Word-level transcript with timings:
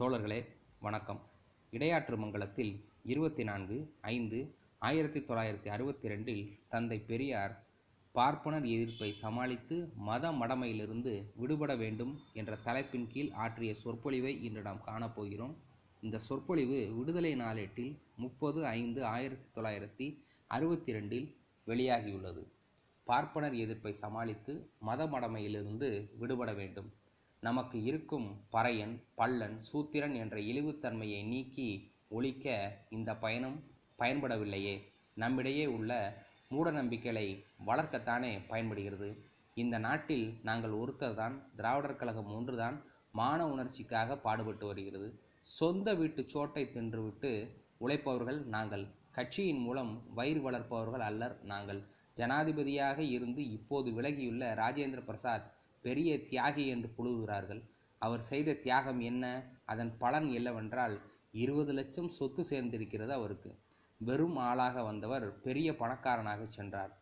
தோழர்களே 0.00 0.46
வணக்கம். 0.80 1.20
இடையாற்று 1.70 2.16
மங்கலத்தில் 2.16 2.84
இருபத்தி 3.02 3.44
நான்கு 3.44 3.96
ஐந்து 4.00 4.54
ஆயிரத்தி 4.78 5.20
தொள்ளாயிரத்தி 5.20 5.68
அறுபத்தி 5.68 6.08
ரெண்டில் 6.08 6.58
தந்தை 6.68 6.98
பெரியார் 7.00 7.66
பார்ப்பனர் 8.12 8.64
எதிர்ப்பை 8.64 9.12
சமாளித்து 9.12 9.92
மத 9.94 10.30
மடமையிலிருந்து 10.32 11.32
விடுபட 11.36 11.76
வேண்டும் 11.76 12.20
என்ற 12.32 12.56
தலைப்பின் 12.56 13.06
கீழ் 13.06 13.30
ஆற்றிய 13.30 13.74
சொற்பொழிவை 13.74 14.42
இன்று 14.42 14.62
நாம் 14.62 14.84
காணப்போகிறோம் 14.86 15.54
இந்த 16.00 16.18
சொற்பொழிவு 16.18 16.94
விடுதலை 16.96 17.34
நாளேட்டில் 17.34 17.92
முப்பது 18.16 18.66
ஐந்து 18.66 19.04
ஆயிரத்தி 19.04 19.60
தொள்ளாயிரத்தி 19.60 20.22
அறுபத்தி 20.46 20.92
ரெண்டில் 20.92 21.28
வெளியாகியுள்ளது. 21.66 22.44
பார்ப்பனர் 23.04 23.54
எதிர்ப்பை 23.54 23.92
சமாளித்து 23.92 24.72
மத 24.78 25.06
மடமையிலிருந்து 25.06 26.16
விடுபட 26.18 26.52
வேண்டும். 26.52 26.92
நமக்கு 27.40 27.82
இருக்கும் 27.82 28.40
பறையன் 28.52 29.02
பல்லன் 29.16 29.56
சூத்திரன் 29.58 30.14
என்ற 30.14 30.36
இழிவுத்தன்மையை 30.36 31.24
நீக்கி 31.24 31.90
ஒழிக்க 32.08 32.78
இந்த 32.90 33.14
பயணம் 33.14 33.62
பயன்படவில்லையே. 33.98 34.82
நம்மிடையே 35.14 35.66
உள்ள 35.66 36.16
மூட 36.48 36.70
நம்பிக்கைகளை 36.70 37.44
வளர்க்கத்தானே 37.66 38.40
பயன்படுகிறது. 38.48 39.26
இந்த 39.54 39.78
நாட்டில் 39.78 40.38
நாங்கள் 40.42 40.70
ஒருத்தர் 40.70 41.14
தான் 41.14 41.42
திராவிடர் 41.56 41.96
கழகம் 41.96 42.34
ஒன்றுதான் 42.34 42.82
மான 43.12 43.46
உணர்ச்சிக்காக 43.48 44.16
பாடுபட்டு 44.16 44.66
வருகிறது. 44.66 45.20
சொந்த 45.42 45.94
வீட்டு 45.94 46.28
சோட்டை 46.28 46.70
தின்றுவிட்டு 46.74 47.48
உழைப்பவர்கள் 47.80 48.44
நாங்கள். 48.44 48.86
கட்சியின் 49.10 49.58
மூலம் 49.58 50.02
வயிறு 50.14 50.50
வளர்ப்பவர்கள் 50.50 51.00
அல்லர் 51.00 51.42
நாங்கள். 51.42 51.80
ஜனாதிபதியாக 52.16 52.98
இருந்து 52.98 53.50
இப்போது 53.50 53.90
விலகியுள்ள 53.90 54.54
ராஜேந்திர 54.54 55.04
பிரசாத் 55.04 55.54
பெரிய 55.80 56.16
தியாகி 56.16 56.66
என்று 56.66 56.88
புழுகிறார்கள் 56.98 57.62
அவர் 57.98 58.20
செய்த 58.20 58.52
தியாகம் 58.52 59.00
என்ன? 59.00 59.24
அதன் 59.64 59.96
பலன் 59.98 60.28
என்னவென்றால் 60.30 61.00
இருபது 61.32 61.72
லட்சம் 61.72 62.08
சொத்து 62.08 62.42
சேர்ந்திருக்கிறது 62.50 63.08
அவருக்கு. 63.08 63.58
வெறும் 64.00 64.36
ஆளாக 64.36 64.82
வந்தவர் 64.82 65.40
பெரிய 65.40 65.76
பணக்காரனாக 65.76 66.44
சென்றார். 66.44 66.92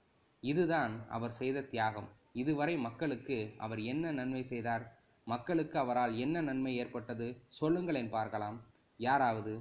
இதுதான் 0.41 1.09
அவர் 1.09 1.31
செய்த 1.31 1.63
தியாகம். 1.63 2.09
இதுவரை 2.33 2.77
மக்களுக்கு 2.77 3.55
அவர் 3.59 3.83
என்ன 3.83 4.11
நன்மை 4.11 4.43
செய்தார்? 4.43 4.85
மக்களுக்கு 5.25 5.79
அவரால் 5.79 6.17
என்ன 6.17 6.41
நன்மை 6.41 6.77
ஏற்பட்டது? 6.77 7.27
சொல்லுங்களேன் 7.49 8.11
பார்க்கலாம். 8.11 8.59
யாராவது? 8.97 9.55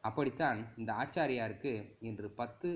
அப்படித்தான் 0.00 0.60
இந்த 0.76 0.92
ஆச்சாரியாருக்கு 0.92 1.72
இன்று 2.00 2.30
பத்து 2.30 2.68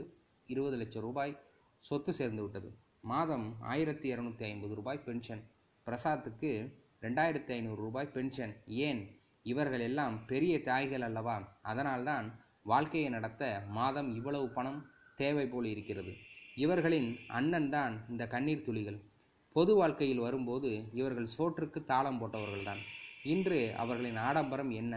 இருபது 0.46 0.76
லட்சம் 0.76 1.02
ரூபாய் 1.02 1.40
சொத்து 1.78 2.12
சேர்ந்து 2.12 2.42
விட்டது 2.42 2.68
மாதம் 3.00 3.56
ஆயிரத்தி 3.60 4.12
இரநூத்தி 4.12 4.42
ஐம்பது 4.42 4.74
ரூபாய் 4.74 5.04
பென்ஷன். 5.06 5.42
பிரசாத்துக்கு 5.86 6.50
ரெண்டாயிரத்தி 7.00 7.50
ஐநூறு 7.50 7.76
ரூபாய் 7.76 8.06
பென்ஷன் 8.06 8.56
ஏன்? 8.66 9.20
இவர்கள் 9.42 9.80
எல்லாம் 9.80 10.26
பெரிய 10.26 10.62
தாய்கள் 10.62 11.00
அல்லவா? 11.00 11.58
அதனால்தான் 11.62 12.40
வாழ்க்கையை 12.62 13.10
நடத்த 13.10 13.62
மாதம் 13.68 14.14
இவ்வளவு 14.14 14.48
பணம் 14.48 14.90
தேவை 15.14 15.46
போல் 15.46 15.64
இருக்கிறது. 15.64 16.14
இவர்களின் 16.54 17.18
அண்ணன் 17.28 17.70
தான் 17.70 18.08
இந்த 18.08 18.26
கண்ணீர் 18.26 18.62
துளிகள். 18.62 18.98
பொது 19.52 19.74
வாழ்க்கையில் 19.74 20.18
வரும்போது 20.18 20.84
இவர்கள் 20.92 21.34
சோற்றுக்கு 21.38 21.84
தாளம் 21.84 22.20
போட்டவர்கள்தான். 22.20 22.82
இன்று 23.22 23.74
அவர்களின் 23.76 24.16
ஆடம்பரம் 24.16 24.70
என்ன? 24.70 24.94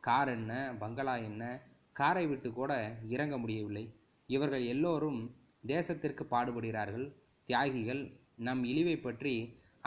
கார் 0.00 0.28
என்ன? 0.28 0.76
பங்களா 0.78 1.16
என்ன? 1.16 1.60
காரை 1.92 2.26
விட்டு 2.26 2.52
கூட 2.52 2.96
இறங்க 3.08 3.38
முடியவில்லை. 3.38 3.94
இவர்கள் 4.26 4.66
எல்லோரும் 4.66 5.36
தேசத்திற்கு 5.66 6.24
பாடுபடுகிறார்கள். 6.30 7.14
தியாகிகள் 7.44 8.02
நம் 8.36 8.64
இழிவை 8.64 8.96
பற்றி 8.96 9.34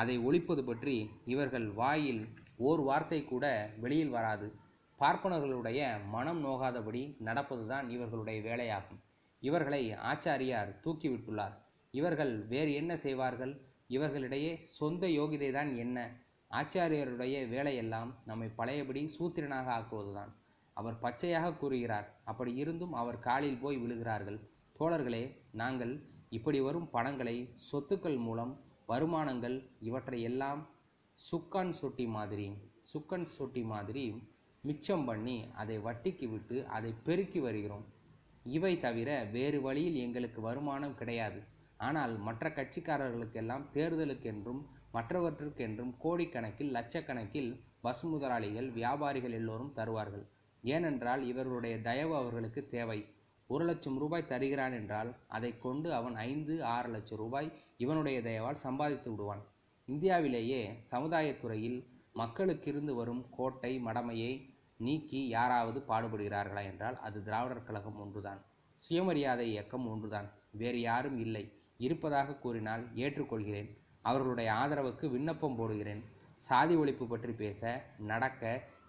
அதை 0.02 0.16
ஒழிப்பது 0.28 0.62
பற்றி 0.64 0.96
இவர்கள் 1.34 1.68
வாயில் 1.80 2.24
ஓர் 2.70 2.82
வார்த்தை 2.90 3.20
கூட 3.26 3.46
வெளியில் 3.84 4.14
வராது. 4.18 4.48
பார்ப்பனர்களுடைய 5.00 5.82
மனம் 6.16 6.42
நோகாதபடி 6.46 7.02
நடப்பதுதான் 7.28 7.88
இவர்களுடைய 7.96 8.40
வேலையாகும். 8.50 9.00
இவர்களை 9.44 9.84
ஆச்சாரியார் 10.12 10.72
தூக்கிவிட்டுள்ளார். 10.84 11.56
இவர்கள் 11.94 12.34
வேறு 12.52 12.72
என்ன 12.74 12.92
செய்வார்கள்? 12.96 13.54
இவர்களிடையே 13.96 14.52
சொந்த 14.80 15.06
யோகிதை 15.20 15.50
தான் 15.52 15.72
என்ன? 15.84 15.98
ஆச்சாரியருடைய 16.52 17.36
வேலையெல்லாம் 17.56 18.12
நம்மை 18.30 18.48
பழையபடி 18.60 19.02
சூத்திரனாக 19.18 19.68
ஆக்குவதுதான். 19.78 20.32
அவர் 20.78 20.98
பச்சையாக 21.04 21.56
கூறுகிறார். 21.56 22.08
அப்படி 22.30 22.52
இருந்தும் 22.64 22.94
அவர் 23.02 23.20
காலில் 23.28 23.62
போய் 23.64 23.78
விழுகிறார்கள். 23.84 24.40
தோழர்களே 24.80 25.24
நாங்கள் 25.62 25.94
இப்படி 26.38 26.60
வரும் 26.68 26.88
பணங்களை 26.90 27.36
சொத்துக்கள் 27.70 28.20
மூலம் 28.28 28.54
வருமானங்கள் 28.92 29.58
இவற்றை 29.88 30.20
எல்லாம் 30.30 30.62
சுக்கான் 31.20 31.74
சொட்டி 31.82 32.06
மாதிரி 32.18 32.48
சுக்கன் 32.92 33.28
சொட்டி 33.38 33.64
மாதிரி 33.72 34.06
மிச்சம் 34.64 35.06
பண்ணி 35.10 35.38
அதை 35.62 35.76
வட்டிக்கு 35.88 36.28
விட்டு 36.30 36.58
அதை 36.78 36.92
பெருக்கி 37.06 37.40
வருகிறோம். 37.40 37.86
இவை 38.56 38.74
தவிர 38.86 39.10
வேறு 39.36 39.60
வழியில் 39.66 39.98
எங்களுக்கு 40.06 40.40
வருமானம் 40.42 40.98
கிடையாது. 41.00 41.40
ஆனால் 41.88 42.14
மற்ற 42.28 42.50
கட்சிக்காரர்களுக்கெல்லாம் 42.58 43.66
தேர்தலுக்கென்றும் 43.76 44.62
மற்றவற்றுக்கென்றும் 44.96 45.92
கோடிக்கணக்கில் 46.04 46.74
லட்சக்கணக்கில் 46.78 47.52
பஸ் 47.86 48.04
முதலாளிகள் 48.12 48.70
வியாபாரிகள் 48.80 49.36
எல்லோரும் 49.38 49.74
தருவார்கள். 49.78 50.26
ஏனென்றால் 50.64 51.22
இவர்களுடைய 51.32 51.76
தயவு 51.88 52.14
அவர்களுக்கு 52.16 52.64
தேவை. 52.76 53.00
ஒரு 53.54 53.64
லட்சம் 53.66 53.98
ரூபாய் 53.98 54.30
தருகிறான் 54.32 54.76
என்றால் 54.80 55.10
அதை 55.28 55.52
கொண்டு 55.58 55.90
அவன் 55.94 56.16
ஐந்து 56.30 56.56
ஆறு 56.76 56.90
லட்சம் 56.90 57.18
ரூபாய் 57.18 57.50
இவனுடைய 57.78 58.18
தயவால் 58.22 58.64
சம்பாதித்து 58.66 59.10
விடுவான். 59.12 59.44
இந்தியாவிலேயே 59.88 60.62
சமுதாயத்துறையில் 60.92 61.80
மக்களுக்கிருந்து 62.16 62.94
வரும் 63.00 63.24
கோட்டை 63.30 63.72
மடமையை 63.86 64.32
நீக்கி 64.78 65.22
யாராவது 65.28 65.80
பாடுபடுகிறார்களா 65.88 66.64
என்றால் 66.64 66.98
அது 67.00 67.18
திராவிடர் 67.24 67.68
கழகம் 67.68 68.00
ஒன்றுதான். 68.00 68.40
சுயமரியாதை 68.82 69.46
இயக்கம் 69.50 69.88
ஒன்றுதான். 69.88 70.30
வேறு 70.52 70.80
யாரும் 70.82 71.20
இல்லை. 71.20 71.44
இருப்பதாக 71.78 72.38
கூறினால் 72.44 72.84
ஏற்றுக்கொள்கிறேன். 73.04 73.70
அவர்களுடைய 74.02 74.50
ஆதரவுக்கு 74.62 75.06
விண்ணப்பம் 75.10 75.58
போடுகிறேன். 75.60 76.02
சாதி 76.48 76.76
ஒழிப்பு 76.76 77.06
பற்றி 77.08 77.34
பேச 77.34 77.62
நடக்க 78.12 78.42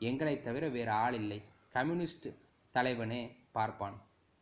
எங்களை 0.08 0.34
தவிர 0.40 0.64
வேறு 0.68 0.92
ஆள் 1.04 1.16
இல்லை. 1.22 1.38
கம்யூனிஸ்ட் 1.76 2.28
தலைவனே 2.74 3.22
பார்ப்பான். 3.56 3.96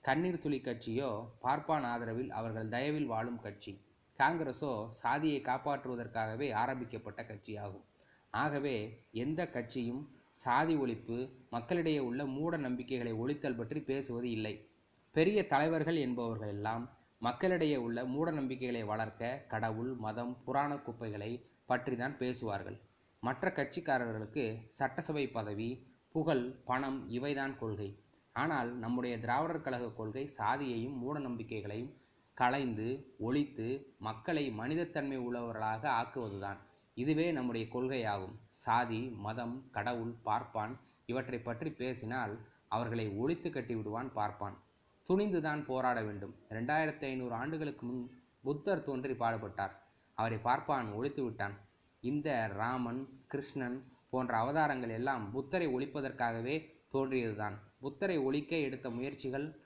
கண்ணீர் 0.04 0.42
துளி 0.42 0.58
கட்சியோ 0.66 1.08
பார்ப்பான் 1.40 1.84
ஆதரவில் 1.84 2.30
அவர்கள் 2.30 2.70
தயவில் 2.74 3.06
வாழும் 3.06 3.40
கட்சி. 3.40 3.72
காங்கிரஸோ 4.18 4.70
சாதியை 5.00 5.40
காப்பாற்றுவதற்காகவே 5.48 6.48
ஆரம்பிக்கப்பட்ட 6.52 7.20
கட்சியாகும். 7.22 7.84
ஆகவே 8.32 8.74
எந்த 9.24 9.40
கட்சியும் 9.46 10.02
சாதி 10.42 10.74
ஒழிப்பு 10.76 11.18
மக்களிடையே 11.50 12.00
உள்ள 12.08 12.20
மூட 12.36 12.56
நம்பிக்கைகளை 12.56 13.12
ஒழித்தல் 13.12 13.58
பற்றி 13.60 13.80
பேசுவது 13.80 14.28
இல்லை. 14.30 14.54
பெரிய 15.14 15.38
தலைவர்கள் 15.46 15.98
என்பவர்கள் 16.06 16.52
எல்லாம் 16.56 16.84
மக்களிடையே 17.18 17.78
உள்ள 17.86 18.04
மூட 18.04 18.28
நம்பிக்கைகளை 18.30 18.82
வளர்க்க 18.84 19.32
கடவுள் 19.48 19.94
மதம் 20.04 20.34
புராண 20.44 20.72
குப்பைகளை 20.76 21.32
பற்றி 21.66 21.96
தான் 21.96 22.16
பேசுவார்கள். 22.16 22.78
மற்ற 23.22 23.52
கட்சிக்காரர்களுக்கு 23.56 24.44
சட்டசபை 24.78 25.24
பதவி 25.38 25.70
புகழ் 26.14 26.44
பணம் 26.68 27.00
இவைதான் 27.10 27.56
கொள்கை. 27.58 27.90
ஆனால் 28.32 28.70
நம்முடைய 28.74 29.18
திராவிடர் 29.18 29.62
கழக 29.62 29.92
கொள்கை 29.92 30.30
சாதியையும் 30.38 30.96
மூட 30.96 31.18
நம்பிக்கைகளையும் 31.18 31.92
களைந்து 32.34 33.16
ஒழித்து 33.18 33.96
மக்களை 33.98 34.50
மனிதத்தன்மை 34.50 35.18
உள்ளவர்களாக 35.18 35.82
ஆக்குவதுதான். 36.00 36.58
இதுவே 36.94 37.32
நம்முடைய 37.32 37.66
கொள்கையாகும். 37.72 38.36
சாதி 38.46 39.00
மதம் 39.08 39.68
கடவுள் 39.70 40.14
பார்ப்பான் 40.22 40.78
இவற்றை 41.06 41.38
பற்றி 41.38 41.70
பேசினால் 41.70 42.38
அவர்களை 42.68 43.08
ஒழித்து 43.08 43.50
கட்டிவிடுவான் 43.50 44.10
பார்ப்பான். 44.12 44.56
துணிந்துதான் 45.08 45.64
போராட 45.64 46.02
வேண்டும். 46.02 46.34
ரெண்டாயிரத்தி 46.50 47.04
ஐநூறு 47.04 47.34
ஆண்டுகளுக்கு 47.34 47.86
முன் 47.86 48.10
புத்தர் 48.42 48.84
தோன்றி 48.84 49.12
பாடுபட்டார். 49.12 49.74
அவரை 50.14 50.38
பார்ப்பான் 50.38 50.92
ஒழித்து 50.92 51.22
விட்டான். 51.24 51.56
இந்த 52.00 52.46
ராமன் 52.46 53.08
கிருஷ்ணன் 53.26 53.78
போன்ற 54.10 54.38
அவதாரங்கள் 54.38 54.90
எல்லாம் 54.90 55.30
புத்தரை 55.30 55.66
ஒழிப்பதற்காகவே 55.68 56.56
தோன்றியதுதான். 56.94 57.58
புத்தரை 57.80 58.18
ஒழிக்க 58.18 58.56
எடுத்த 58.56 58.90
முயற்சிகள் 58.90 59.58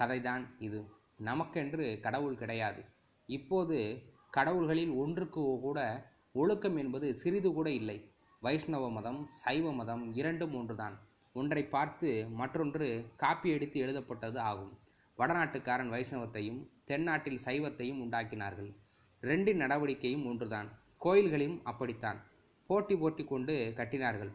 கதைதான் 0.00 0.46
இது. 0.58 0.90
நமக்கென்று 1.24 2.00
கடவுள் 2.00 2.34
கிடையாது. 2.34 2.84
இப்போது 3.26 4.02
கடவுள்களில் 4.30 4.90
ஒன்றுக்கு 4.90 5.40
கூட 5.60 6.06
ஒழுக்கம் 6.32 6.76
என்பது 6.76 7.14
சிறிது 7.14 7.52
கூட 7.52 7.70
இல்லை. 7.70 8.10
வைஷ்ணவ 8.40 8.90
மதம் 8.90 9.26
சைவ 9.26 9.72
மதம் 9.72 10.14
இரண்டும் 10.14 10.54
ஒன்றுதான். 10.54 10.98
ஒன்றை 11.32 11.64
பார்த்து 11.64 12.28
மற்றொன்று 12.28 13.10
காப்பி 13.16 13.54
அடித்து 13.54 13.80
எழுதப்பட்டது 13.80 14.40
ஆகும். 14.40 14.78
வடநாட்டுக்காரன் 15.18 15.90
வைஷ்ணவத்தையும் 15.90 16.66
தென்னாட்டில் 16.84 17.38
சைவத்தையும் 17.44 18.02
உண்டாக்கினார்கள். 18.02 18.74
ரெண்டின் 19.22 19.56
நடவடிக்கையும் 19.56 20.26
ஒன்றுதான். 20.26 20.68
கோயில்களையும் 21.04 21.60
அப்படித்தான். 21.64 22.22
போட்டி 22.66 22.96
போட்டி 22.96 23.24
கொண்டு 23.24 23.72
கட்டினார்கள். 23.76 24.32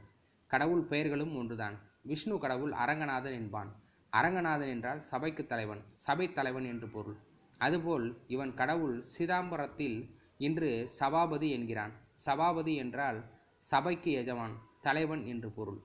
கடவுள் 0.48 0.82
பெயர்களும் 0.82 1.36
ஒன்றுதான். 1.36 1.94
விஷ்ணு 2.06 2.36
கடவுள் 2.40 2.74
அரங்கநாதன் 2.84 3.36
என்பான். 3.42 3.70
அரங்கநாதன் 4.14 4.72
என்றால் 4.74 5.02
சபைக்கு 5.02 5.44
தலைவன் 5.46 5.82
சபை 6.06 6.28
தலைவன் 6.34 6.68
என்று 6.72 6.88
பொருள். 6.88 7.18
அதுபோல் 7.60 8.08
இவன் 8.28 8.54
கடவுள் 8.54 8.98
சிதாம்பரத்தில் 9.16 9.98
இன்று 10.38 10.72
சபாபதி 11.00 11.50
என்கிறான். 11.52 11.94
சபாபதி 12.26 12.74
என்றால் 12.76 13.20
சபைக்கு 13.64 14.12
எஜமான் 14.12 14.56
தலைவன் 14.82 15.24
என்று 15.26 15.50
பொருள். 15.50 15.80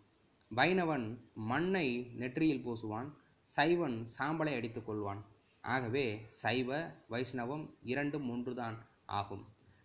வைணவன் 0.50 1.06
மண்ணை 1.50 1.86
நெற்றியில் 2.20 2.64
பூசுவான் 2.64 3.10
சைவன் 3.48 3.96
சாம்பலை 4.16 4.54
அடித்துக் 4.56 4.88
கொள்வான். 4.88 5.20
ஆகவே 5.64 6.06
சைவ 6.42 6.70
வைஷ்ணவம் 7.10 7.64
இரண்டும் 7.82 8.26
ஒன்றுதான் 8.30 8.76
ஆகும். 9.18 9.44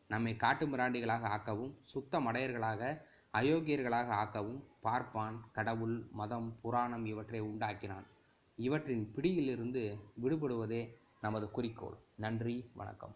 நம்மை 0.09 0.33
காட்டு 0.35 0.65
மிராண்டிகளாக 0.67 1.29
ஆக்கவும் 1.35 1.73
சுத்த 1.83 2.19
மடையர்களாக 2.19 2.81
அயோக்கியர்களாக 3.35 4.09
ஆக்கவும் 4.23 4.61
பார்ப்பான் 4.81 5.37
கடவுள் 5.51 6.05
மதம் 6.11 6.55
புராணம் 6.61 7.05
இவற்றை 7.05 7.41
உண்டாக்கினான். 7.41 8.05
இவற்றின் 8.55 9.11
பிடியிலிருந்து 9.15 9.97
விடுபடுவதே 10.23 10.81
நமது 11.21 11.51
குறிக்கோள். 11.51 11.97
நன்றி 12.15 12.55
வணக்கம். 12.73 13.03